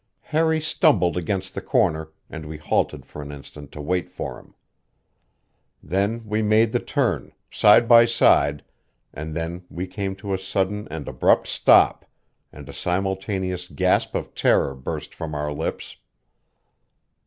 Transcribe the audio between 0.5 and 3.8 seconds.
stumbled against the corner, and we halted for an instant to